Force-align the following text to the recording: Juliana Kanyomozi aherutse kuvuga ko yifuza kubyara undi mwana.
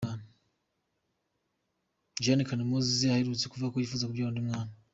Juliana 2.21 2.47
Kanyomozi 2.49 3.03
aherutse 3.07 3.45
kuvuga 3.47 3.69
ko 3.71 3.77
yifuza 3.81 4.07
kubyara 4.09 4.29
undi 4.31 4.43
mwana. 4.47 4.73